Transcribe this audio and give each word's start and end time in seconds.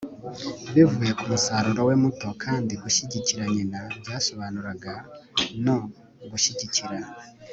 bivuye 0.73 1.11
ku 1.19 1.23
musaruro 1.31 1.81
we 1.89 1.95
muto. 2.03 2.27
kandi 2.43 2.71
gushyigikira 2.83 3.43
nyina 3.53 3.79
byasobanuraga 4.01 4.93
no 5.65 5.77
gushyigikira 6.31 6.97